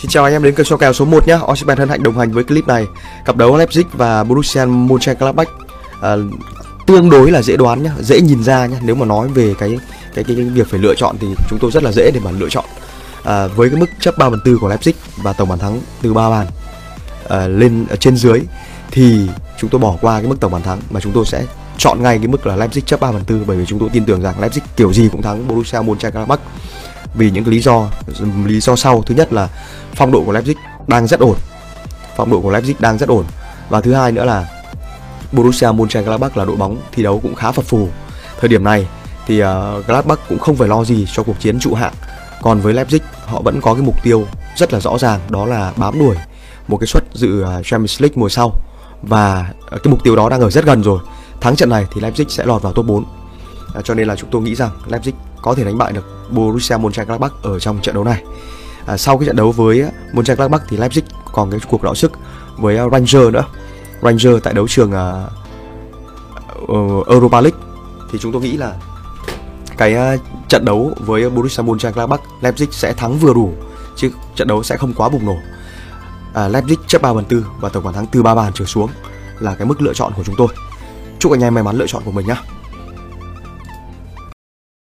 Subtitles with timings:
[0.00, 1.38] Xin chào anh em đến kênh so kèo số 1 nhé.
[1.52, 2.86] Osimhen thân hạnh đồng hành với clip này.
[3.24, 5.48] Cặp đấu Leipzig và Borussia Mönchengladbach
[6.02, 6.16] à,
[6.86, 8.76] tương đối là dễ đoán nhá, dễ nhìn ra nhá.
[8.82, 9.78] Nếu mà nói về cái
[10.14, 12.30] cái cái, cái việc phải lựa chọn thì chúng tôi rất là dễ để mà
[12.30, 12.64] lựa chọn.
[13.24, 16.14] À, với cái mức chấp 3 phần 4 của Leipzig và tổng bàn thắng từ
[16.14, 16.46] 3 bàn
[17.28, 18.40] à, lên ở trên dưới
[18.90, 19.28] thì
[19.58, 21.44] chúng tôi bỏ qua cái mức tổng bàn thắng mà chúng tôi sẽ
[21.78, 24.04] chọn ngay cái mức là Leipzig chấp 3 phần 4 bởi vì chúng tôi tin
[24.04, 26.40] tưởng rằng Leipzig kiểu gì cũng thắng Borussia Mönchengladbach
[27.14, 27.88] vì những lý do
[28.44, 29.02] lý do sau.
[29.06, 29.48] Thứ nhất là
[29.94, 30.54] phong độ của Leipzig
[30.86, 31.36] đang rất ổn.
[32.16, 33.24] Phong độ của Leipzig đang rất ổn.
[33.68, 34.48] Và thứ hai nữa là
[35.32, 37.88] Borussia Mönchengladbach là đội bóng thi đấu cũng khá phập phù.
[38.40, 38.86] Thời điểm này
[39.26, 41.92] thì uh, Gladbach cũng không phải lo gì cho cuộc chiến trụ hạng.
[42.42, 45.72] Còn với Leipzig họ vẫn có cái mục tiêu rất là rõ ràng đó là
[45.76, 46.16] bám đuổi
[46.68, 48.52] một cái suất dự ờ, Champions League mùa sau.
[49.02, 50.98] Và ờ, cái mục tiêu đó đang ở rất gần rồi.
[51.40, 53.04] Thắng trận này thì Leipzig sẽ lọt vào top 4
[53.74, 55.12] à, cho nên là chúng tôi nghĩ rằng Leipzig
[55.42, 58.24] có thể đánh bại được Borussia Mönchengladbach ở trong trận đấu này.
[58.86, 62.12] À, sau cái trận đấu với à, Mönchengladbach thì Leipzig còn cái cuộc đọ sức
[62.56, 63.44] với à, Ranger nữa.
[64.02, 64.96] Ranger tại đấu trường uh,
[67.08, 67.58] Europa League
[68.12, 68.74] thì chúng tôi nghĩ là
[69.76, 73.52] cái uh, trận đấu với Borussia Mönchengladbach Leipzig sẽ thắng vừa đủ
[73.96, 75.36] chứ trận đấu sẽ không quá bùng nổ.
[76.34, 78.90] À, Leipzig chấp 3 phần 4 và tổng bàn thắng từ 3 bàn trở xuống
[79.38, 80.48] là cái mức lựa chọn của chúng tôi.
[81.18, 82.36] Chúc anh em may mắn lựa chọn của mình nhé.